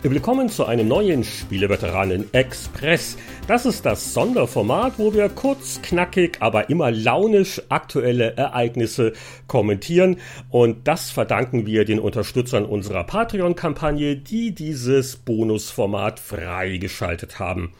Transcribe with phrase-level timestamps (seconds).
[0.00, 3.16] Willkommen zu einem neuen Spieleveteranen Express.
[3.48, 9.12] Das ist das Sonderformat, wo wir kurz, knackig, aber immer launisch aktuelle Ereignisse
[9.48, 10.18] kommentieren.
[10.50, 17.72] Und das verdanken wir den Unterstützern unserer Patreon-Kampagne, die dieses Bonusformat freigeschaltet haben.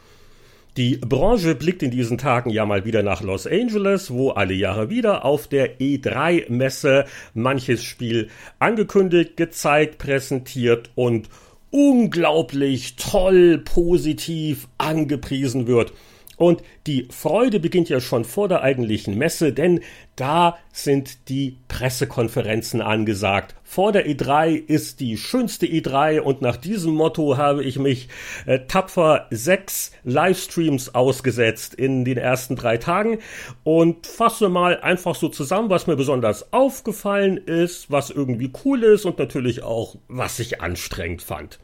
[0.75, 4.89] Die Branche blickt in diesen Tagen ja mal wieder nach Los Angeles, wo alle Jahre
[4.89, 8.27] wieder auf der E3-Messe manches Spiel
[8.59, 11.29] angekündigt, gezeigt, präsentiert und
[11.71, 15.93] unglaublich toll, positiv angepriesen wird.
[16.39, 19.81] Und die Freude beginnt ja schon vor der eigentlichen Messe, denn
[20.15, 23.55] da sind die Pressekonferenzen angesagt.
[23.65, 28.07] Vor der E3 ist die schönste E3 und nach diesem Motto habe ich mich
[28.45, 33.19] äh, tapfer sechs Livestreams ausgesetzt in den ersten drei Tagen
[33.65, 39.03] und fasse mal einfach so zusammen, was mir besonders aufgefallen ist, was irgendwie cool ist
[39.03, 41.59] und natürlich auch, was ich anstrengend fand.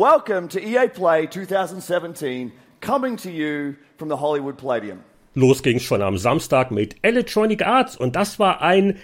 [0.00, 5.04] Welcome to EA Play 2017, coming to you from the Hollywood Palladium.
[5.34, 8.98] Los ging's schon am Samstag mit Electronic Arts und das war ein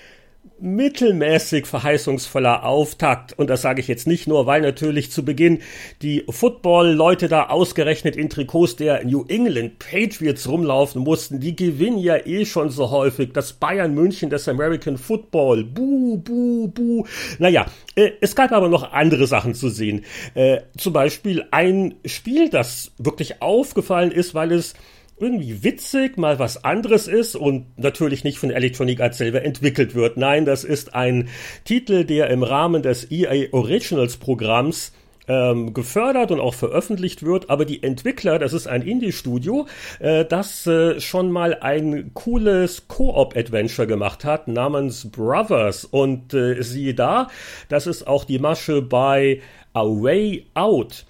[0.58, 3.38] mittelmäßig verheißungsvoller Auftakt.
[3.38, 5.60] Und das sage ich jetzt nicht nur, weil natürlich zu Beginn
[6.02, 11.40] die Football-Leute da ausgerechnet in Trikots der New England Patriots rumlaufen mussten.
[11.40, 13.32] Die gewinnen ja eh schon so häufig.
[13.32, 15.64] Das Bayern München des American Football.
[15.64, 17.04] Buh, buh, buh.
[17.38, 20.04] Naja, äh, es gab aber noch andere Sachen zu sehen.
[20.34, 24.74] Äh, zum Beispiel ein Spiel, das wirklich aufgefallen ist, weil es
[25.19, 30.17] irgendwie witzig, mal was anderes ist und natürlich nicht von Electronic Arts selber entwickelt wird.
[30.17, 31.28] Nein, das ist ein
[31.64, 34.92] Titel, der im Rahmen des EA Originals Programms
[35.28, 39.67] ähm, gefördert und auch veröffentlicht wird, aber die Entwickler, das ist ein Indie-Studio,
[39.98, 45.84] äh, das äh, schon mal ein cooles Koop-Adventure gemacht hat namens Brothers.
[45.84, 47.28] Und äh, siehe da,
[47.69, 49.41] das ist auch die Masche bei
[49.72, 51.06] A Way Out,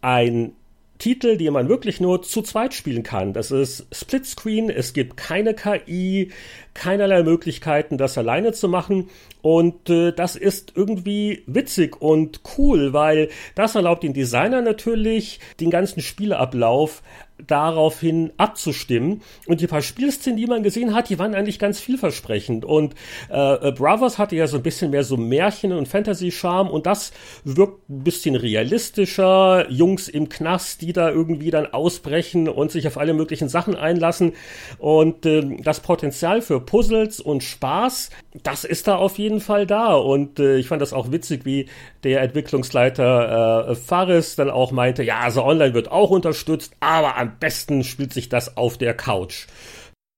[0.00, 0.52] ein
[1.00, 3.32] Titel, die man wirklich nur zu zweit spielen kann.
[3.32, 6.30] Das ist Splitscreen, es gibt keine KI,
[6.80, 9.10] keinerlei Möglichkeiten, das alleine zu machen.
[9.42, 15.70] Und äh, das ist irgendwie witzig und cool, weil das erlaubt den Designer natürlich, den
[15.70, 17.02] ganzen Spieleablauf
[17.46, 19.22] daraufhin abzustimmen.
[19.46, 22.64] Und die paar Spielszenen, die man gesehen hat, die waren eigentlich ganz vielversprechend.
[22.64, 22.94] Und
[23.30, 27.12] äh, äh, Brothers hatte ja so ein bisschen mehr so Märchen- und Fantasy-Charme und das
[27.44, 29.70] wirkt ein bisschen realistischer.
[29.70, 34.32] Jungs im Knast, die da irgendwie dann ausbrechen und sich auf alle möglichen Sachen einlassen.
[34.78, 38.10] Und äh, das Potenzial für Puzzles und Spaß,
[38.44, 39.94] das ist da auf jeden Fall da.
[39.94, 41.68] Und äh, ich fand das auch witzig, wie
[42.04, 47.38] der Entwicklungsleiter äh, Faris dann auch meinte, ja, also online wird auch unterstützt, aber am
[47.40, 49.48] besten spielt sich das auf der Couch.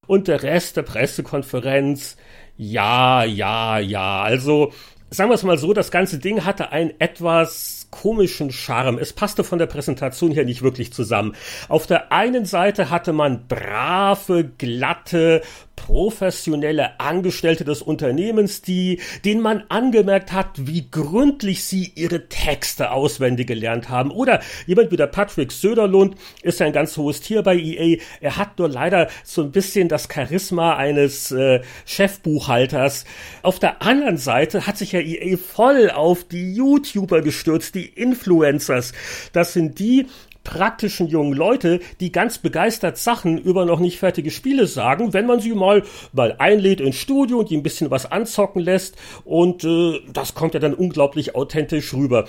[0.07, 2.19] Und der Rest der Pressekonferenz,
[2.59, 4.73] ja, ja, ja, also
[5.13, 8.99] sagen wir es mal so, das ganze Ding hatte ein etwas komischen Charme.
[8.99, 11.37] Es passte von der Präsentation her nicht wirklich zusammen.
[11.69, 15.43] Auf der einen Seite hatte man brave, glatte,
[15.77, 23.47] professionelle Angestellte des Unternehmens, die, denen man angemerkt hat, wie gründlich sie ihre Texte auswendig
[23.47, 24.11] gelernt haben.
[24.11, 27.99] Oder jemand wie der Patrick Söderlund ist ein ganz hohes Tier bei EA.
[28.21, 33.05] Er hat nur leider so ein bisschen das Charisma eines äh, Chefbuchhalters.
[33.43, 38.93] Auf der anderen Seite hat sich ja EA voll auf die YouTuber gestürzt, die Influencers.
[39.33, 40.07] Das sind die,
[40.45, 45.41] praktischen jungen Leute, die ganz begeistert Sachen über noch nicht fertige Spiele sagen, wenn man
[45.41, 45.83] sie mal
[46.13, 50.55] mal einlädt ins Studio und die ein bisschen was anzocken lässt und äh, das kommt
[50.55, 52.27] ja dann unglaublich authentisch rüber.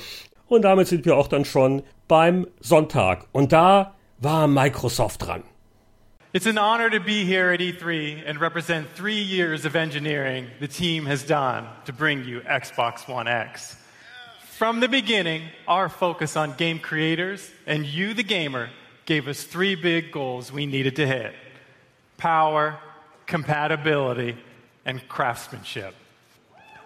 [0.48, 5.44] Und damit sind wir auch dann schon beim Sonntag und da war Microsoft dran.
[6.36, 10.68] It's an honor to be here at E3 and represent three years of engineering the
[10.68, 13.78] team has done to bring you Xbox One X.
[14.64, 18.70] From the beginning, our focus on game creators and you, the gamer,
[19.04, 21.34] gave us three big goals we needed to hit
[22.16, 22.80] power,
[23.26, 24.38] compatibility,
[24.86, 25.94] and craftsmanship.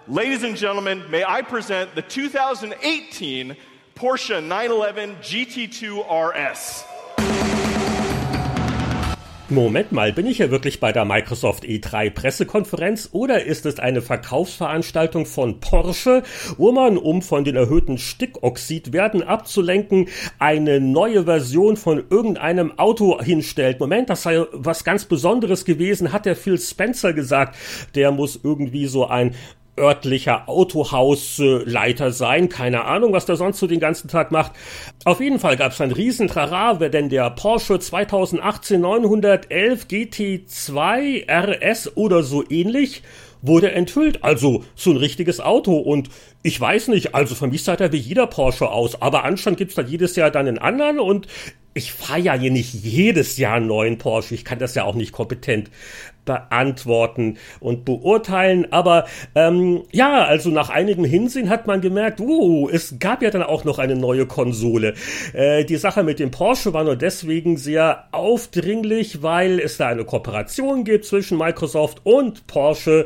[0.07, 3.56] Ladies and gentlemen, may I present the 2018
[3.94, 6.84] Porsche 911 GT2 RS.
[9.50, 14.02] Moment mal, bin ich ja wirklich bei der Microsoft E3 Pressekonferenz oder ist es eine
[14.02, 16.24] Verkaufsveranstaltung von Porsche,
[16.58, 23.80] wo man, um von den erhöhten Stickoxidwerten abzulenken, eine neue Version von irgendeinem Auto hinstellt?
[23.80, 27.56] Moment, das sei was ganz Besonderes gewesen, hat der Phil Spencer gesagt.
[27.96, 29.34] Der muss irgendwie so ein
[29.77, 32.50] örtlicher Autohausleiter sein.
[32.50, 34.53] Keine Ahnung, was der sonst so den ganzen Tag macht.
[35.06, 41.95] Auf jeden Fall gab es ein riesen Trara, denn der Porsche 2018 911 GT2 RS
[41.95, 43.03] oder so ähnlich
[43.41, 44.24] wurde enthüllt.
[44.24, 46.09] Also so ein richtiges Auto und
[46.44, 49.75] ich weiß nicht, also für mich sah er wie jeder Porsche aus, aber anscheinend gibt's
[49.75, 51.27] da jedes Jahr dann einen anderen und
[51.77, 54.33] ich fahre ja hier nicht jedes Jahr einen neuen Porsche.
[54.33, 55.69] Ich kann das ja auch nicht kompetent
[56.25, 58.71] beantworten und beurteilen.
[58.71, 63.44] Aber ähm, ja, also nach einigem Hinsehen hat man gemerkt, uh, es gab ja dann
[63.44, 64.95] auch noch eine neue Konsole.
[65.33, 70.03] Äh, die Sache mit dem Porsche war nur deswegen sehr aufdringlich, weil es da eine
[70.03, 73.06] Kooperation gibt zwischen Microsoft und Porsche.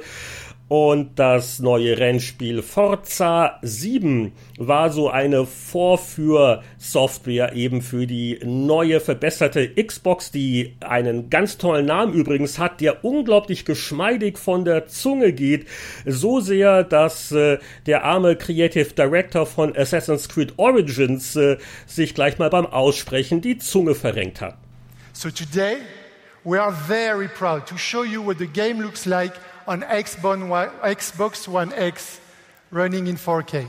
[0.71, 9.75] Und das neue Rennspiel Forza 7 war so eine Vorführsoftware eben für die neue verbesserte
[9.75, 15.67] Xbox, die einen ganz tollen Namen übrigens hat, der unglaublich geschmeidig von der Zunge geht.
[16.05, 22.39] So sehr, dass äh, der arme Creative Director von Assassin's Creed Origins äh, sich gleich
[22.39, 24.57] mal beim Aussprechen die Zunge verrenkt hat.
[25.11, 25.79] So today
[26.45, 29.33] we are very proud to show you what the game looks like
[29.67, 32.19] on Xbox One X
[32.71, 33.67] running in 4K.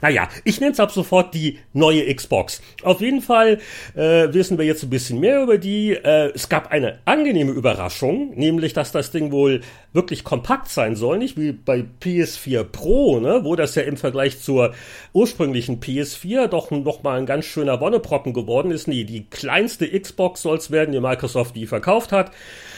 [0.00, 2.62] Naja, ich nenne es ab sofort die neue Xbox.
[2.82, 3.60] Auf jeden Fall
[3.94, 5.92] äh, wissen wir jetzt ein bisschen mehr über die.
[5.92, 9.60] Äh, es gab eine angenehme Überraschung, nämlich, dass das Ding wohl
[9.92, 14.40] wirklich kompakt sein soll, nicht wie bei PS4 Pro, ne, wo das ja im Vergleich
[14.40, 14.74] zur
[15.12, 18.88] ursprünglichen PS4 doch noch mal ein ganz schöner Wonneproppen geworden ist.
[18.88, 22.32] Nee, die kleinste Xbox soll es werden, die Microsoft die verkauft hat.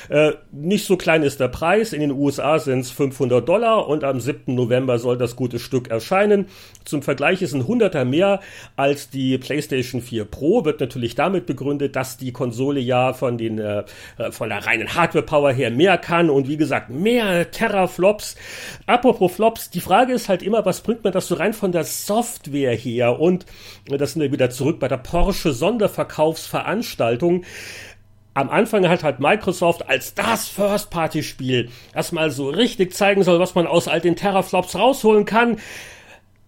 [0.08, 1.92] Äh, nicht so klein ist der Preis.
[1.92, 4.54] In den USA sind es 500 Dollar und am 7.
[4.54, 6.46] November soll das gute Stück erscheinen.
[6.84, 8.40] Zum Vergleich ist ein Hunderter mehr
[8.76, 10.64] als die PlayStation 4 Pro.
[10.64, 13.84] Wird natürlich damit begründet, dass die Konsole ja von den äh,
[14.30, 18.36] von der reinen Hardware-Power her mehr kann und wie gesagt mehr Terraflops.
[18.86, 21.84] Apropos Flops, die Frage ist halt immer, was bringt man das so rein von der
[21.84, 23.20] Software her?
[23.20, 23.46] Und
[23.86, 27.44] das sind wir wieder zurück bei der Porsche Sonderverkaufsveranstaltung
[28.34, 33.66] am Anfang hat halt Microsoft als das First-Party-Spiel erstmal so richtig zeigen soll, was man
[33.66, 35.58] aus all den Terraflops rausholen kann,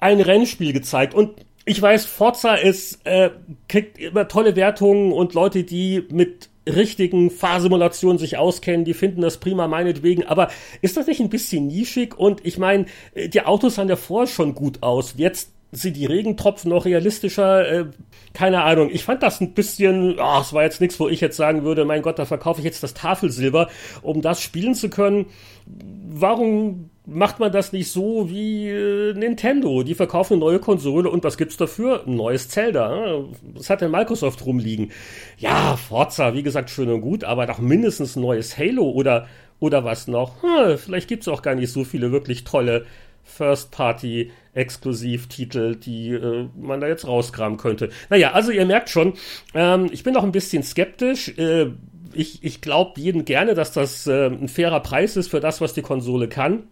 [0.01, 1.15] ein Rennspiel gezeigt.
[1.15, 3.31] Und ich weiß, Forza ist, äh,
[3.69, 9.39] kriegt immer tolle Wertungen und Leute, die mit richtigen Fahrsimulationen sich auskennen, die finden das
[9.39, 12.19] prima meinetwegen, aber ist das nicht ein bisschen nischig?
[12.19, 15.15] Und ich meine, äh, die Autos sahen ja vorher schon gut aus.
[15.17, 17.69] Jetzt sind die Regentropfen noch realistischer?
[17.71, 17.85] Äh,
[18.33, 18.91] keine Ahnung.
[18.93, 21.85] Ich fand das ein bisschen, oh, es war jetzt nichts, wo ich jetzt sagen würde,
[21.85, 23.69] mein Gott, da verkaufe ich jetzt das Tafelsilber,
[24.03, 25.27] um das spielen zu können.
[25.67, 29.83] Warum macht man das nicht so wie äh, Nintendo?
[29.83, 32.05] Die verkaufen eine neue Konsole und was gibt's dafür?
[32.07, 33.25] Ein neues Zelda.
[33.53, 34.91] Was hat denn Microsoft rumliegen?
[35.39, 39.27] Ja, Forza, wie gesagt, schön und gut, aber doch mindestens ein neues Halo oder
[39.61, 40.43] oder was noch?
[40.43, 42.87] Hm, vielleicht gibt's auch gar nicht so viele wirklich tolle
[44.55, 47.91] First-Party-Exklusivtitel, die äh, man da jetzt rauskramen könnte.
[48.11, 49.15] Naja, also ihr merkt schon,
[49.55, 51.37] ähm, ich bin noch ein bisschen skeptisch.
[51.37, 51.73] Äh,
[52.13, 55.75] ich ich glaube jedem gerne, dass das äh, ein fairer Preis ist für das, was
[55.75, 56.65] die Konsole kann.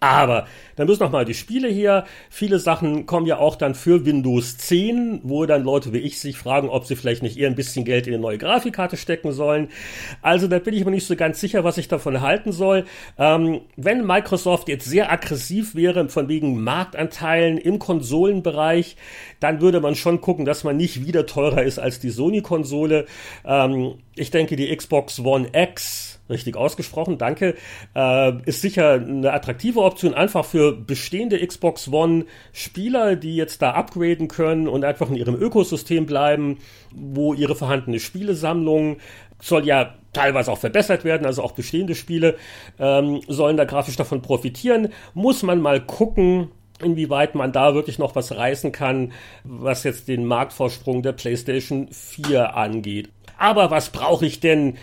[0.00, 0.46] Aber
[0.76, 2.04] dann müssen noch mal die Spiele her.
[2.30, 6.36] Viele Sachen kommen ja auch dann für Windows 10, wo dann Leute wie ich sich
[6.36, 9.68] fragen, ob sie vielleicht nicht eher ein bisschen Geld in eine neue Grafikkarte stecken sollen.
[10.22, 12.84] Also da bin ich mir nicht so ganz sicher, was ich davon halten soll.
[13.18, 18.96] Ähm, wenn Microsoft jetzt sehr aggressiv wäre von wegen Marktanteilen im Konsolenbereich,
[19.40, 23.06] dann würde man schon gucken, dass man nicht wieder teurer ist als die Sony-Konsole.
[23.44, 27.54] Ähm, ich denke, die Xbox One X richtig ausgesprochen, danke,
[27.94, 33.72] äh, ist sicher eine attraktive Option, einfach für bestehende Xbox One Spieler, die jetzt da
[33.72, 36.58] upgraden können und einfach in ihrem Ökosystem bleiben,
[36.94, 38.98] wo ihre vorhandene Spielesammlung
[39.40, 42.36] soll ja teilweise auch verbessert werden, also auch bestehende Spiele
[42.78, 44.88] ähm, sollen da grafisch davon profitieren.
[45.14, 46.50] Muss man mal gucken,
[46.82, 49.12] inwieweit man da wirklich noch was reißen kann,
[49.44, 53.10] was jetzt den Marktvorsprung der PlayStation 4 angeht.
[53.36, 54.78] Aber was brauche ich denn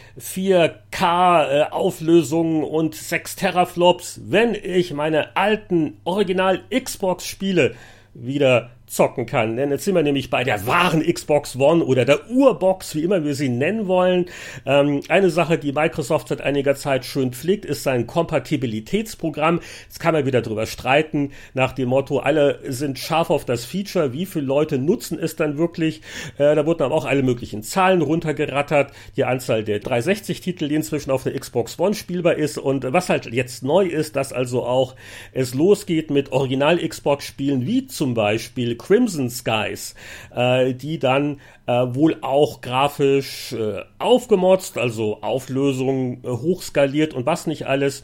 [0.95, 7.75] 4K äh, Auflösungen und 6 Teraflops, wenn ich meine alten Original Xbox Spiele
[8.13, 9.57] wieder zocken kann.
[9.57, 13.23] Denn jetzt sind wir nämlich bei der wahren Xbox One oder der Urbox, wie immer
[13.23, 14.25] wir sie nennen wollen.
[14.65, 19.59] Ähm, eine Sache, die Microsoft seit einiger Zeit schön pflegt, ist sein Kompatibilitätsprogramm.
[19.85, 24.13] Jetzt kann man wieder drüber streiten, nach dem Motto, alle sind scharf auf das Feature,
[24.13, 26.01] wie viele Leute nutzen es dann wirklich.
[26.37, 31.11] Äh, da wurden aber auch alle möglichen Zahlen runtergerattert, die Anzahl der 360-Titel, die inzwischen
[31.11, 32.57] auf der Xbox One spielbar ist.
[32.57, 34.95] Und was halt jetzt neu ist, dass also auch
[35.31, 39.95] es losgeht mit Original-Xbox-Spielen, wie zum Beispiel Crimson Skies,
[40.35, 47.47] äh, die dann äh, wohl auch grafisch äh, aufgemotzt, also Auflösung äh, hochskaliert und was
[47.47, 48.03] nicht alles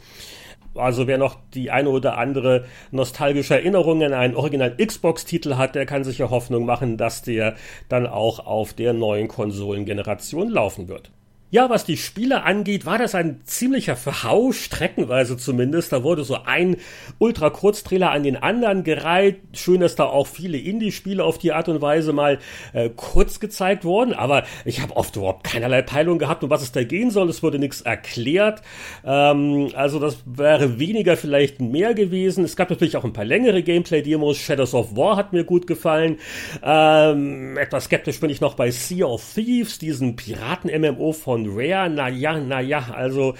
[0.75, 5.85] also wer noch die eine oder andere nostalgische Erinnerung an einen Original Xbox-Titel hat, der
[5.85, 7.55] kann sich ja Hoffnung machen, dass der
[7.89, 11.11] dann auch auf der neuen Konsolengeneration laufen wird.
[11.53, 15.91] Ja, was die Spiele angeht, war das ein ziemlicher Verhau, streckenweise zumindest.
[15.91, 16.77] Da wurde so ein
[17.19, 19.41] Ultra-Kurztrailer an den anderen gereiht.
[19.51, 22.39] Schön, dass da auch viele Indie-Spiele auf die Art und Weise mal
[22.71, 24.13] äh, kurz gezeigt wurden.
[24.13, 27.27] Aber ich habe oft überhaupt keinerlei Peilung gehabt, um was es da gehen soll.
[27.27, 28.61] Es wurde nichts erklärt.
[29.03, 32.45] Ähm, also das wäre weniger vielleicht mehr gewesen.
[32.45, 34.37] Es gab natürlich auch ein paar längere Gameplay-Demos.
[34.37, 36.17] Shadows of War hat mir gut gefallen.
[36.63, 41.89] Ähm, etwas skeptisch bin ich noch bei Sea of Thieves, diesen Piraten-MMO von von Rare,
[41.89, 43.35] naja, naja, also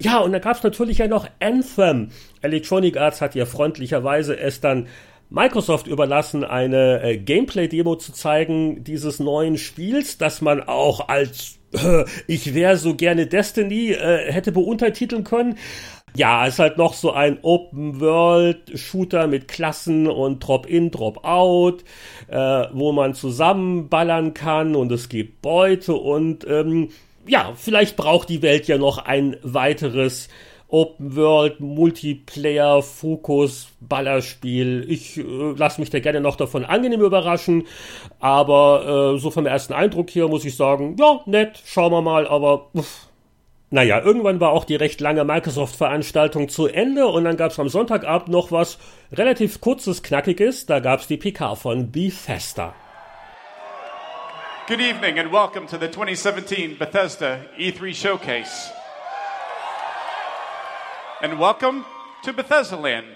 [0.00, 2.08] ja, und da gab es natürlich ja noch Anthem.
[2.40, 4.88] Electronic Arts hat ja freundlicherweise es dann
[5.30, 12.04] Microsoft überlassen, eine äh, Gameplay-Demo zu zeigen dieses neuen Spiels, das man auch als äh,
[12.26, 15.56] ich wäre so gerne Destiny äh, hätte beuntertiteln können.
[16.14, 21.84] Ja, ist halt noch so ein Open-World-Shooter mit Klassen und Drop-in, Drop-out,
[22.28, 26.90] äh, wo man zusammenballern kann und es gibt Beute und ähm,
[27.26, 30.28] ja, vielleicht braucht die Welt ja noch ein weiteres
[30.72, 34.86] Open World Multiplayer Fokus Ballerspiel.
[34.88, 35.22] Ich äh,
[35.54, 37.66] lasse mich da gerne noch davon angenehm überraschen,
[38.20, 42.26] aber äh, so vom ersten Eindruck hier muss ich sagen, ja, nett, schauen wir mal,
[42.26, 43.08] aber uff.
[43.68, 47.70] Naja, irgendwann war auch die recht lange Microsoft-Veranstaltung zu Ende und dann gab es am
[47.70, 48.78] Sonntagabend noch was
[49.12, 50.66] relativ kurzes, knackiges.
[50.66, 52.74] Da gab es die PK von Bethesda.
[54.68, 58.70] Good evening and welcome to the 2017 Bethesda E3 Showcase.
[61.20, 61.84] And welcome
[62.22, 63.06] to Bethesda Land.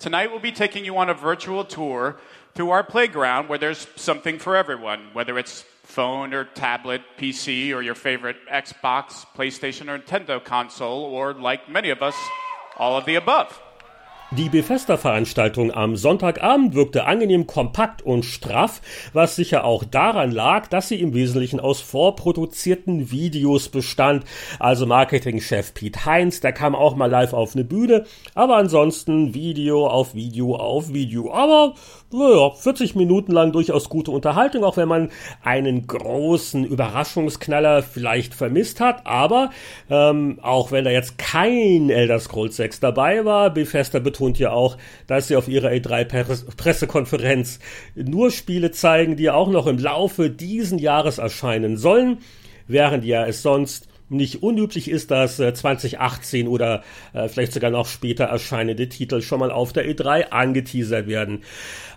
[0.00, 2.16] Tonight we'll be taking you on a virtual tour
[2.54, 7.80] through our playground where there's something for everyone, whether it's phone or tablet, PC, or
[7.80, 12.16] your favorite Xbox, PlayStation, or Nintendo console, or like many of us,
[12.76, 13.61] all of the above.
[14.38, 18.80] Die Bethesda-Veranstaltung am Sonntagabend wirkte angenehm kompakt und straff,
[19.12, 24.24] was sicher auch daran lag, dass sie im Wesentlichen aus vorproduzierten Videos bestand.
[24.58, 29.86] Also Marketingchef Pete Heinz, der kam auch mal live auf eine Bühne, aber ansonsten Video
[29.86, 31.30] auf Video auf Video.
[31.34, 31.74] Aber
[32.12, 35.10] naja, 40 Minuten lang durchaus gute Unterhaltung, auch wenn man
[35.42, 39.06] einen großen Überraschungsknaller vielleicht vermisst hat.
[39.06, 39.50] Aber
[39.90, 44.76] ähm, auch wenn da jetzt kein Elder Scrolls 6 dabei war, Bethesda betont ja auch,
[45.06, 47.58] dass sie auf ihrer E3-Pressekonferenz
[47.94, 52.18] nur Spiele zeigen, die auch noch im Laufe diesen Jahres erscheinen sollen,
[52.66, 57.86] während ja es sonst nicht unüblich ist, dass 2018 äh, oder äh, vielleicht sogar noch
[57.86, 61.42] später erscheinende Titel schon mal auf der E3 angeteasert werden.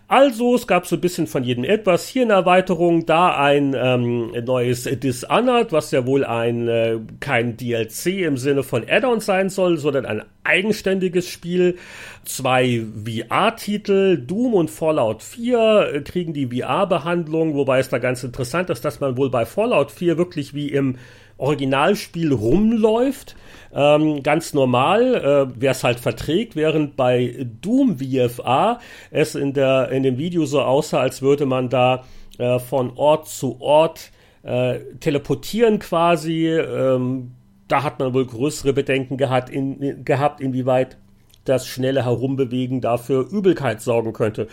[0.08, 2.08] Also, es gab so ein bisschen von jedem etwas.
[2.08, 8.22] Hier eine Erweiterung, da ein ähm, neues Dishonored, was ja wohl ein äh, kein DLC
[8.22, 11.78] im Sinne von Add-on sein soll, sondern ein eigenständiges Spiel.
[12.24, 18.70] Zwei VR-Titel, Doom und Fallout 4 äh, kriegen die VR-Behandlung, wobei es da ganz interessant
[18.70, 20.98] ist, dass man wohl bei Fallout 4 wirklich wie im
[21.38, 23.36] Originalspiel rumläuft
[23.76, 28.80] ähm, ganz normal, äh, wer es halt verträgt, während bei Doom VFA
[29.12, 32.06] es in, der, in dem Video so aussah, als würde man da
[32.38, 34.12] äh, von Ort zu Ort
[34.44, 36.48] äh, teleportieren quasi.
[36.48, 37.32] Ähm,
[37.68, 40.98] da hat man wohl größere Bedenken gehabt, in, gehabt, inwieweit
[41.44, 44.48] das schnelle Herumbewegen dafür Übelkeit sorgen könnte.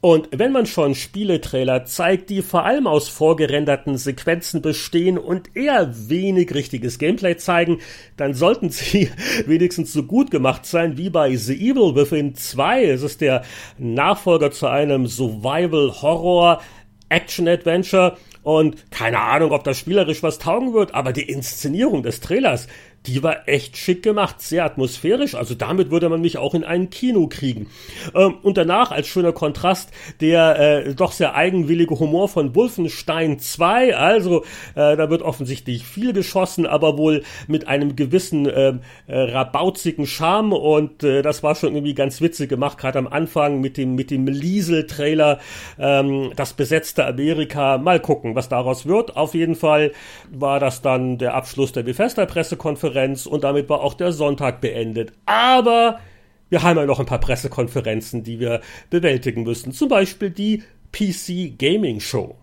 [0.00, 5.92] Und wenn man schon Spieletrailer zeigt, die vor allem aus vorgerenderten Sequenzen bestehen und eher
[6.08, 7.80] wenig richtiges Gameplay zeigen,
[8.16, 9.10] dann sollten sie
[9.46, 12.84] wenigstens so gut gemacht sein wie bei The Evil Within 2.
[12.84, 13.42] Es ist der
[13.76, 16.62] Nachfolger zu einem Survival Horror
[17.08, 22.20] Action Adventure und keine Ahnung, ob das spielerisch was taugen wird, aber die Inszenierung des
[22.20, 22.68] Trailers,
[23.08, 25.34] die war echt schick gemacht, sehr atmosphärisch.
[25.34, 27.68] Also damit würde man mich auch in ein Kino kriegen.
[28.14, 33.96] Ähm, und danach als schöner Kontrast der äh, doch sehr eigenwillige Humor von Wolfenstein 2.
[33.96, 38.74] Also äh, da wird offensichtlich viel geschossen, aber wohl mit einem gewissen äh,
[39.06, 40.52] äh, rabauzigen Charme.
[40.52, 44.10] Und äh, das war schon irgendwie ganz witzig gemacht, gerade am Anfang mit dem mit
[44.10, 45.38] dem Liesel-Trailer,
[45.78, 47.78] ähm, das besetzte Amerika.
[47.78, 49.16] Mal gucken, was daraus wird.
[49.16, 49.92] Auf jeden Fall
[50.30, 52.97] war das dann der Abschluss der Bethesda-Pressekonferenz.
[52.98, 55.12] Pressekonferenz und damit war auch der Sonntag beendet.
[55.26, 56.00] Aber
[56.48, 59.72] wir haben ja noch ein paar Pressekonferenzen, die wir bewältigen müssen.
[59.72, 60.62] Zum Beispiel die
[60.92, 62.36] PC Gaming Show.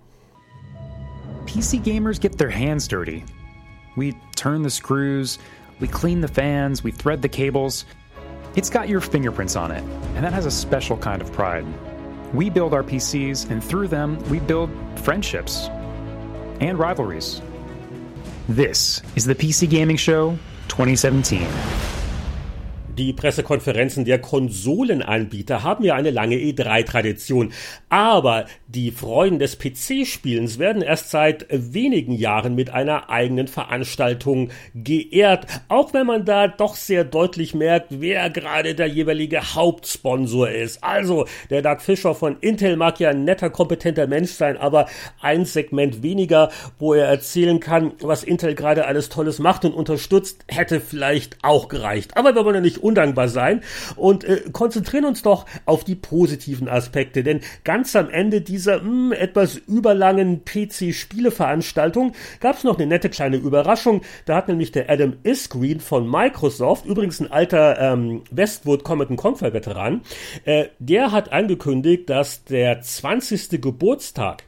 [1.45, 3.23] PC gamers get their hands dirty.
[3.95, 5.37] We turn the screws,
[5.79, 7.85] we clean the fans, we thread the cables.
[8.55, 9.83] It's got your fingerprints on it,
[10.15, 11.65] and that has a special kind of pride.
[12.33, 14.69] We build our PCs, and through them, we build
[15.03, 15.69] friendships
[16.59, 17.41] and rivalries.
[18.47, 20.37] This is the PC Gaming Show
[20.67, 21.84] 2017.
[22.97, 27.51] Die Pressekonferenzen der Konsolenanbieter haben ja eine lange E3-Tradition.
[27.89, 35.45] Aber die Freuden des PC-Spielens werden erst seit wenigen Jahren mit einer eigenen Veranstaltung geehrt.
[35.67, 40.81] Auch wenn man da doch sehr deutlich merkt, wer gerade der jeweilige Hauptsponsor ist.
[40.81, 44.87] Also, der Doug Fischer von Intel mag ja ein netter, kompetenter Mensch sein, aber
[45.19, 46.49] ein Segment weniger,
[46.79, 51.67] wo er erzählen kann, was Intel gerade alles Tolles macht und unterstützt, hätte vielleicht auch
[51.67, 52.15] gereicht.
[52.15, 53.61] Aber wir wollen ja nicht undankbar sein
[53.95, 58.85] und äh, konzentrieren uns doch auf die positiven Aspekte, denn ganz am Ende dieser mh,
[58.85, 64.01] hm, etwas überlangen PC-Spieleveranstaltung gab es noch eine nette kleine Überraschung.
[64.25, 69.53] Da hat nämlich der Adam Isgreen von Microsoft, übrigens ein alter ähm, Westwood Comet Conquer
[69.53, 70.01] Veteran,
[70.45, 73.61] äh, der hat angekündigt, dass der 20.
[73.61, 74.43] Geburtstag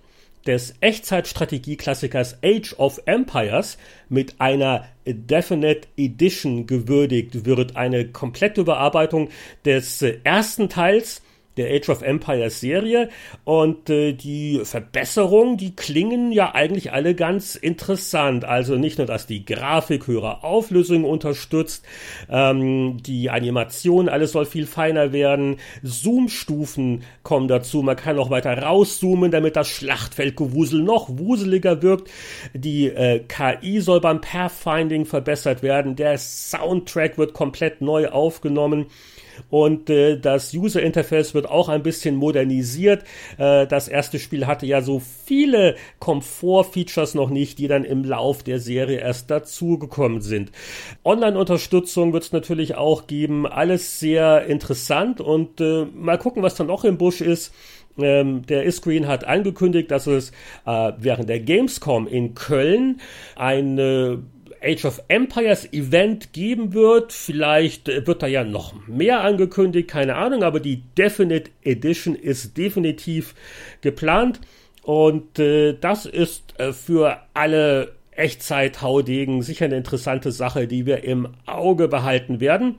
[0.48, 3.78] des Echtzeitstrategie-Klassikers Age of Empires
[4.10, 7.76] mit einer Definite Edition gewürdigt wird.
[7.76, 9.30] Eine komplette Überarbeitung
[9.66, 11.22] des ersten Teils
[11.58, 13.10] der Age of Empires Serie.
[13.44, 18.46] Und äh, die Verbesserungen, die klingen ja eigentlich alle ganz interessant.
[18.46, 21.86] Also nicht nur, dass die Grafik höhere Auflösung unterstützt,
[22.30, 28.58] ähm, die Animation, alles soll viel feiner werden, Zoom-Stufen kommen dazu, man kann noch weiter
[28.58, 32.10] rauszoomen, damit das Schlachtfeldgewusel noch wuseliger wirkt.
[32.54, 38.88] Die äh, KI soll beim Pathfinding verbessert werden, der Soundtrack wird komplett neu aufgenommen
[39.50, 43.04] und äh, das User Interface wird auch ein bisschen modernisiert.
[43.38, 48.44] Äh, das erste Spiel hatte ja so viele Komfort-Features noch nicht, die dann im Lauf
[48.44, 50.52] der Serie erst dazugekommen sind.
[51.04, 53.46] Online-Unterstützung wird es natürlich auch geben.
[53.46, 57.54] Alles sehr interessant und äh, mal gucken, was dann noch im Busch ist.
[58.00, 60.32] Ähm, der Iscreen hat angekündigt, dass es
[60.66, 63.02] äh, während der Gamescom in Köln
[63.36, 64.20] eine
[64.62, 67.14] Age of Empires Event geben wird.
[67.14, 72.58] Vielleicht äh, wird da ja noch mehr angekündigt, keine Ahnung, aber die Definite Edition ist
[72.58, 73.36] definitiv
[73.82, 74.42] geplant.
[74.84, 81.30] Und äh, das ist äh, für alle Echtzeit-Haudegen sicher eine interessante Sache, die wir im
[81.46, 82.76] Auge behalten werden.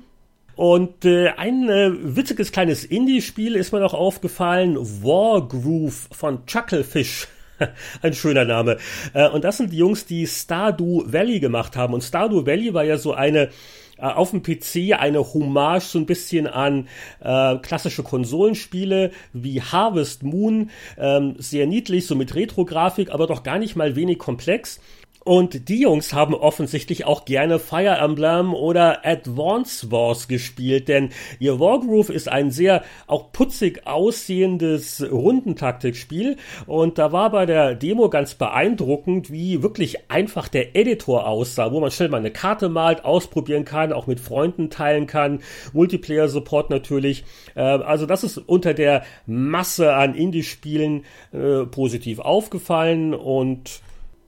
[0.57, 7.29] Und äh, ein äh, witziges kleines Indie-Spiel ist mir noch aufgefallen, Wargroove von Chucklefish.
[8.03, 8.79] Ein schöner Name.
[9.15, 11.95] Äh, und das sind die Jungs, die Stardew Valley gemacht haben.
[11.95, 13.51] Und Stardew Valley war ja so eine
[13.99, 16.89] äh, auf dem PC eine Hommage so ein bisschen an
[17.21, 23.59] äh, klassische Konsolenspiele wie Harvest Moon, ähm, sehr niedlich, so mit Retro-Grafik, aber doch gar
[23.59, 24.81] nicht mal wenig komplex.
[25.29, 31.61] Und die Jungs haben offensichtlich auch gerne Fire Emblem oder Advance Wars gespielt, denn ihr
[31.61, 38.37] Wargroove ist ein sehr auch putzig aussehendes Rundentaktikspiel und da war bei der Demo ganz
[38.37, 43.67] beeindruckend, wie wirklich einfach der Editor aussah, wo man schnell mal eine Karte malt, ausprobieren
[43.67, 45.41] kann, auch mit Freunden teilen kann,
[45.75, 47.25] Multiplayer Support natürlich.
[47.55, 53.83] Äh, also das ist unter der Masse an Indie-Spielen äh, positiv aufgefallen und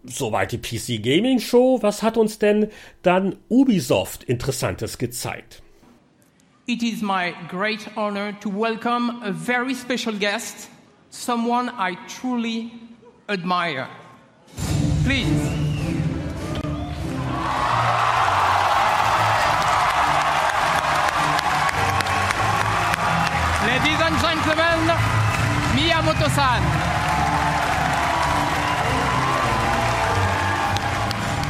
[0.04, 1.82] Soweit die PC Gaming Show.
[1.82, 2.68] Was hat uns denn
[3.02, 5.62] dann Ubisoft Interessantes gezeigt?
[6.66, 10.70] It is my great honor to welcome a very special guest,
[11.10, 12.70] someone I truly
[13.28, 13.88] admire.
[15.04, 15.26] Please.
[23.66, 24.96] Ladies and gentlemen,
[25.74, 26.89] Miyamoto-san.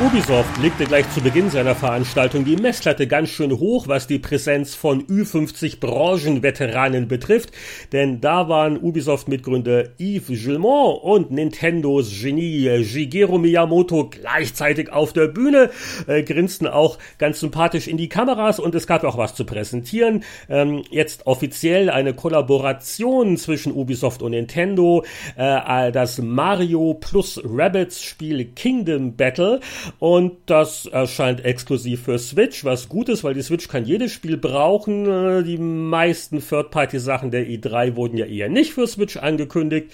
[0.00, 4.74] Ubisoft legte gleich zu Beginn seiner Veranstaltung die Messlatte ganz schön hoch, was die Präsenz
[4.74, 7.50] von Ü50 Branchenveteranen betrifft,
[7.92, 15.68] denn da waren Ubisoft-Mitgründer Yves Gilmont und Nintendos Genie Shigeru Miyamoto gleichzeitig auf der Bühne,
[16.06, 20.24] äh, grinsten auch ganz sympathisch in die Kameras und es gab auch was zu präsentieren.
[20.48, 25.04] Ähm, jetzt offiziell eine Kollaboration zwischen Ubisoft und Nintendo,
[25.36, 29.60] äh, das Mario plus Rabbits Spiel Kingdom Battle
[29.98, 34.36] und das erscheint exklusiv für Switch, was gut ist, weil die Switch kann jedes Spiel
[34.36, 35.06] brauchen.
[35.06, 39.90] Äh, die meisten Third-Party-Sachen der E3 wurden ja eher nicht für Switch angekündigt.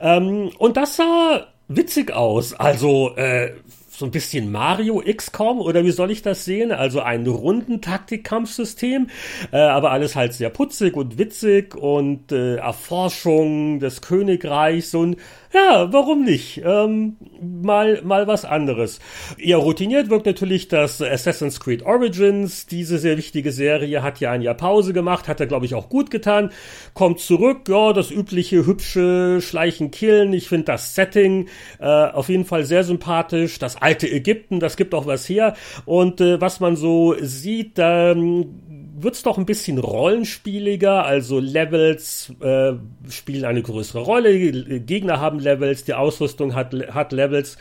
[0.00, 2.54] Ähm, und das sah witzig aus.
[2.54, 3.52] Also äh,
[3.96, 6.70] so ein bisschen Mario XCOM oder wie soll ich das sehen?
[6.70, 9.08] Also ein runden Taktikkampfsystem,
[9.52, 15.16] äh, aber alles halt sehr putzig und witzig und äh, Erforschung des Königreichs und
[15.56, 16.60] ja, warum nicht?
[16.64, 18.98] Ähm, mal, mal was anderes.
[19.38, 22.66] Eher routiniert wirkt natürlich das Assassin's Creed Origins.
[22.66, 25.88] Diese sehr wichtige Serie hat ja ein Jahr Pause gemacht, hat er, glaube ich, auch
[25.88, 26.50] gut getan.
[26.92, 30.34] Kommt zurück, ja, das übliche hübsche Schleichen killen.
[30.34, 33.58] Ich finde das Setting äh, auf jeden Fall sehr sympathisch.
[33.58, 35.54] Das alte Ägypten, das gibt auch was her.
[35.84, 38.60] Und äh, was man so sieht, ähm,
[38.98, 42.72] wird's doch ein bisschen rollenspieliger, also Levels äh,
[43.08, 47.58] spielen eine größere Rolle, Gegner haben Levels, die Ausrüstung hat, hat Levels.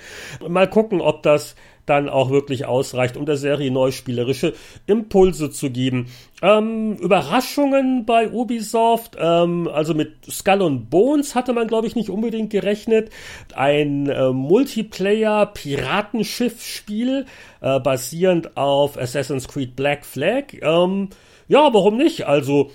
[0.48, 4.54] Mal gucken, ob das dann auch wirklich ausreicht, um der Serie neuspielerische
[4.88, 6.08] Impulse zu geben.
[6.42, 12.10] Ähm, Überraschungen bei Ubisoft, ähm, also mit Skull and Bones hatte man, glaube ich, nicht
[12.10, 13.12] unbedingt gerechnet.
[13.56, 17.26] Ein äh, Multiplayer-Piratenschiff-Spiel,
[17.62, 20.54] äh, basierend auf Assassin's Creed Black Flag.
[20.62, 21.10] Ähm,
[21.48, 22.26] ja, warum nicht?
[22.26, 22.72] Also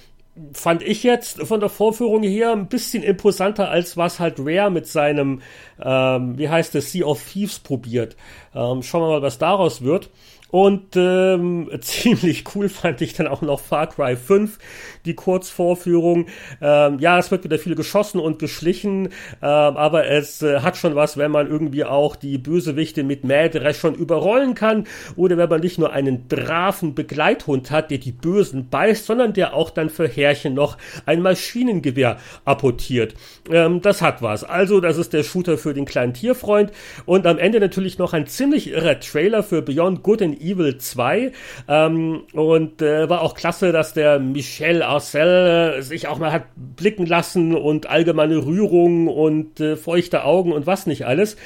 [0.53, 4.87] fand ich jetzt von der Vorführung her ein bisschen imposanter, als was halt Rare mit
[4.87, 5.42] seinem,
[5.81, 8.16] ähm, wie heißt es, Sea of Thieves probiert.
[8.55, 10.11] Ähm, schauen wir mal, was daraus wird.
[10.51, 14.59] Und ähm, ziemlich cool fand ich dann auch noch Far Cry 5,
[15.05, 16.27] die Kurzvorführung.
[16.61, 19.07] Ähm, ja, es wird wieder viel geschossen und geschlichen,
[19.41, 23.79] äh, aber es äh, hat schon was, wenn man irgendwie auch die Bösewichte mit Mähdresch
[23.79, 24.87] schon überrollen kann
[25.17, 29.55] oder wenn man nicht nur einen braven Begleithund hat, der die Bösen beißt, sondern der
[29.55, 33.15] auch dann für Härchen noch ein Maschinengewehr apportiert.
[33.51, 34.45] Ähm, das hat was.
[34.45, 36.73] Also, das ist der Shooter für den kleinen Tierfreund
[37.07, 41.33] und am Ende natürlich noch ein ziemlich irrer Trailer für Beyond Good and Evil 2
[41.68, 46.44] ähm, und äh, war auch klasse, dass der Michel Arcel äh, sich auch mal hat
[46.57, 51.37] blicken lassen und allgemeine Rührung und äh, feuchte Augen und was nicht alles.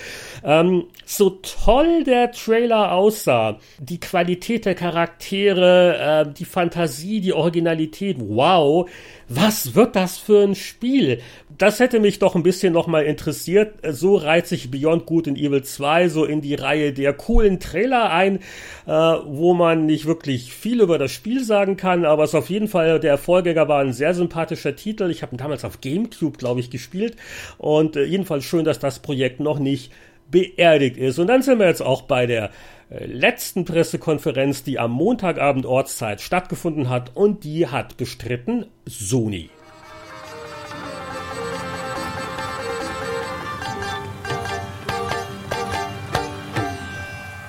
[0.45, 8.17] Ähm, so toll der Trailer aussah, die Qualität der Charaktere, äh, die Fantasie, die Originalität,
[8.21, 8.89] wow,
[9.37, 11.21] was wird das für ein Spiel?
[11.57, 13.75] Das hätte mich doch ein bisschen nochmal interessiert.
[13.91, 18.11] So reiht sich Beyond Good in Evil 2 so in die Reihe der coolen Trailer
[18.11, 18.41] ein,
[18.87, 22.69] äh, wo man nicht wirklich viel über das Spiel sagen kann, aber es auf jeden
[22.69, 25.11] Fall, der Vorgänger war ein sehr sympathischer Titel.
[25.11, 27.17] Ich habe ihn damals auf Gamecube, glaube ich, gespielt
[27.59, 29.93] und äh, jedenfalls schön, dass das Projekt noch nicht
[30.31, 31.19] beerdigt ist.
[31.19, 32.51] Und dann sind wir jetzt auch bei der
[32.91, 39.51] letzten Pressekonferenz, die am Montagabend Ortszeit stattgefunden hat und die hat bestritten Sony.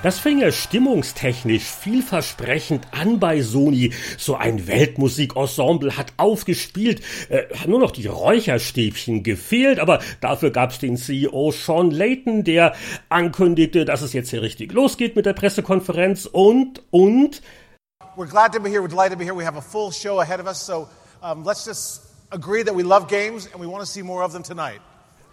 [0.06, 3.92] Das fing ja stimmungstechnisch vielversprechend an bei Sony.
[4.16, 10.96] So ein Weltmusikensemble hat aufgespielt, äh, nur noch die Räucherstäbchen gefehlt, aber dafür gab's den
[10.96, 12.76] CEO Sean Layton, der
[13.08, 17.42] ankündigte, dass es jetzt hier richtig losgeht mit der Pressekonferenz und, und...
[18.16, 19.36] We're glad to be here, we're delighted to be here.
[19.36, 20.86] We have a full show ahead of us, so
[21.20, 24.32] um, let's just agree that we love games and we want to see more of
[24.32, 24.80] them tonight.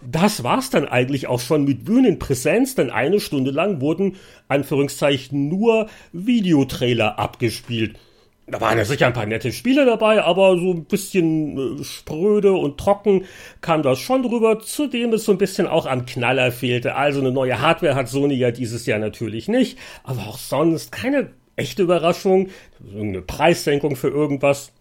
[0.06, 4.16] Das war's dann eigentlich auch schon mit Bühnenpräsenz, denn eine Stunde lang wurden,
[4.48, 7.98] Anführungszeichen, nur Videotrailer abgespielt.
[8.46, 12.52] Da waren ja sicher ein paar nette Spiele dabei, aber so ein bisschen äh, spröde
[12.52, 13.24] und trocken
[13.62, 16.94] kam das schon drüber, zudem es so ein bisschen auch am Knaller fehlte.
[16.94, 21.30] Also eine neue Hardware hat Sony ja dieses Jahr natürlich nicht, aber auch sonst keine
[21.56, 22.50] echte Überraschung,
[22.94, 24.72] eine Preissenkung für irgendwas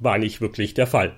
[0.00, 1.12] war nicht wirklich der Fall.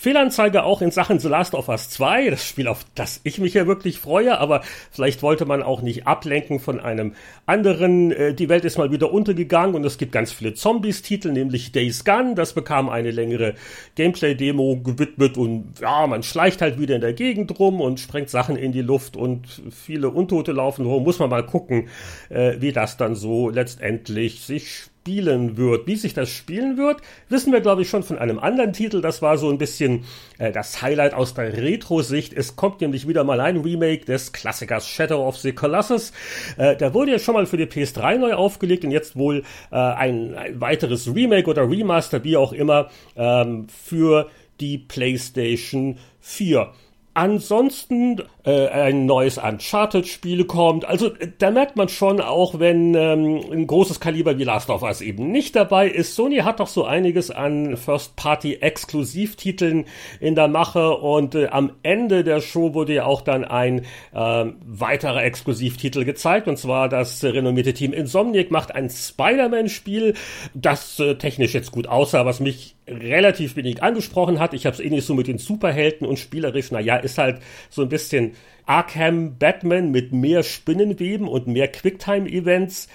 [0.00, 3.54] Fehlanzeige auch in Sachen The Last of Us 2, das Spiel, auf das ich mich
[3.54, 7.14] ja wirklich freue, aber vielleicht wollte man auch nicht ablenken von einem
[7.46, 8.12] anderen.
[8.12, 12.04] Äh, die Welt ist mal wieder untergegangen und es gibt ganz viele Zombies-Titel, nämlich Days
[12.04, 13.54] Gone, das bekam eine längere
[13.96, 18.54] Gameplay-Demo gewidmet und ja, man schleicht halt wieder in der Gegend rum und sprengt Sachen
[18.54, 21.02] in die Luft und viele Untote laufen rum.
[21.02, 21.88] Muss man mal gucken,
[22.28, 25.86] äh, wie das dann so letztendlich sich spielen wird.
[25.86, 29.00] Wie sich das spielen wird, wissen wir, glaube ich, schon von einem anderen Titel.
[29.00, 30.04] Das war so ein bisschen
[30.36, 32.34] äh, das Highlight aus der Retro-Sicht.
[32.34, 36.12] Es kommt nämlich wieder mal ein Remake des Klassikers Shadow of the Colossus.
[36.58, 39.76] Äh, der wurde ja schon mal für die PS3 neu aufgelegt und jetzt wohl äh,
[39.76, 44.28] ein, ein, weiteres Remake oder Remaster, wie auch immer, ähm, für
[44.60, 46.70] die PlayStation 4.
[47.18, 50.84] Ansonsten äh, ein neues Uncharted-Spiel kommt.
[50.84, 55.00] Also da merkt man schon, auch wenn ähm, ein großes Kaliber wie Last of Us
[55.00, 59.86] eben nicht dabei ist, Sony hat doch so einiges an First-Party-Exklusivtiteln
[60.20, 63.80] in der Mache und äh, am Ende der Show wurde ja auch dann ein
[64.14, 70.14] äh, weiterer Exklusivtitel gezeigt und zwar das renommierte Team Insomniac macht ein Spider-Man-Spiel,
[70.54, 74.54] das äh, technisch jetzt gut aussah, was mich relativ wenig angesprochen hat.
[74.54, 77.40] Ich habe es eh nicht so mit den Superhelden und spielerisch, naja, ist halt
[77.70, 78.32] so ein bisschen
[78.66, 82.88] Arkham Batman mit mehr Spinnenweben und mehr Quicktime-Events.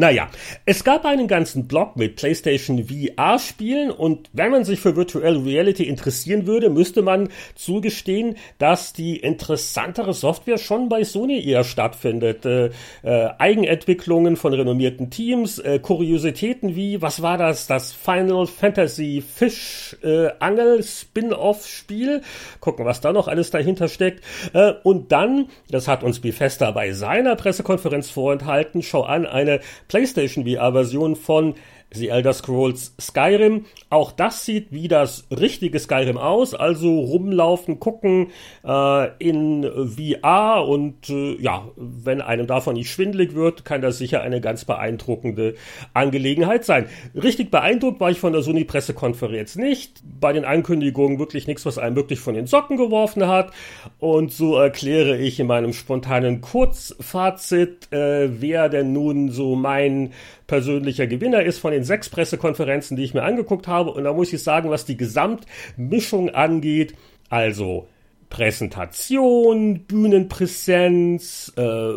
[0.00, 0.28] Naja,
[0.64, 5.88] es gab einen ganzen Blog mit PlayStation VR-Spielen und wenn man sich für Virtual Reality
[5.88, 12.46] interessieren würde, müsste man zugestehen, dass die interessantere Software schon bei Sony eher stattfindet.
[12.46, 12.70] Äh,
[13.02, 19.96] äh, Eigenentwicklungen von renommierten Teams, äh, Kuriositäten wie, was war das, das Final Fantasy Fish
[20.04, 22.22] äh, Angel Spin-off-Spiel.
[22.60, 24.22] Gucken, was da noch alles dahinter steckt.
[24.52, 29.58] Äh, und dann, das hat uns Bethesda bei seiner Pressekonferenz vorenthalten, schau an, eine
[29.88, 31.54] PlayStation VR-Version von
[31.92, 33.64] The Elder Scrolls Skyrim.
[33.90, 38.28] Auch das sieht wie das richtige Skyrim aus, also rumlaufen, gucken
[38.64, 44.20] äh, in VR und äh, ja, wenn einem davon nicht schwindlig wird, kann das sicher
[44.20, 45.54] eine ganz beeindruckende
[45.94, 46.86] Angelegenheit sein.
[47.14, 50.02] Richtig beeindruckt war ich von der Sony-Pressekonferenz nicht.
[50.20, 53.52] Bei den Ankündigungen wirklich nichts, was einem wirklich von den Socken geworfen hat.
[53.98, 60.12] Und so erkläre ich in meinem spontanen Kurzfazit, äh, wer denn nun so mein
[60.48, 63.92] persönlicher Gewinner ist von den sechs Pressekonferenzen, die ich mir angeguckt habe.
[63.92, 66.94] Und da muss ich sagen, was die Gesamtmischung angeht,
[67.30, 67.86] also
[68.30, 71.90] Präsentation, Bühnenpräsenz, äh,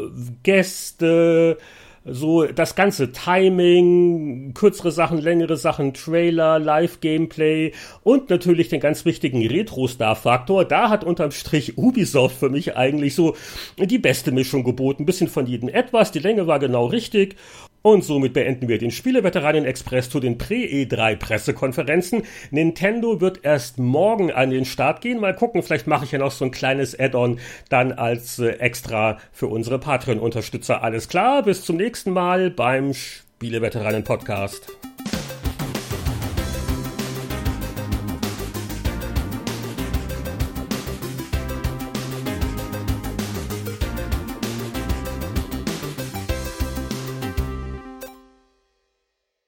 [0.44, 1.58] Gäste,
[2.04, 9.46] so das ganze Timing, kürzere Sachen, längere Sachen, Trailer, Live-Gameplay und natürlich den ganz wichtigen
[9.46, 10.66] Retro-Star-Faktor.
[10.66, 13.36] Da hat unterm Strich Ubisoft für mich eigentlich so
[13.78, 15.04] die beste Mischung geboten.
[15.04, 17.36] Ein bisschen von jedem etwas, die Länge war genau richtig
[17.82, 22.24] und somit beenden wir den Spieleveteranen-Express zu den Pre-E3-Pressekonferenzen.
[22.52, 25.20] Nintendo wird erst morgen an den Start gehen.
[25.20, 27.40] Mal gucken, vielleicht mache ich ja noch so ein kleines Add-on
[27.70, 30.84] dann als äh, extra für unsere Patreon-Unterstützer.
[30.84, 34.68] Alles klar, bis zum nächsten Mal beim Spieleveteranen-Podcast.